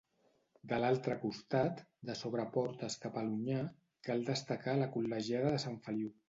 De 0.69 0.77
l'altre 0.83 1.17
costat, 1.25 1.83
de 2.11 2.15
Sobreportes 2.21 2.97
cap 3.03 3.19
a 3.21 3.23
l'Onyar, 3.27 3.61
cal 4.09 4.25
destacar 4.31 4.77
la 4.81 4.89
col·legiata 4.97 5.55
de 5.59 5.63
Sant 5.67 5.79
Feliu. 5.87 6.11